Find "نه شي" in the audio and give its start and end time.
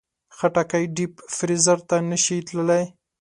2.09-2.37